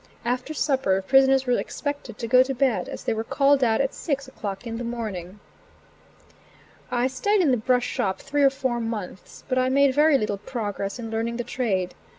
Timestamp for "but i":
9.47-9.69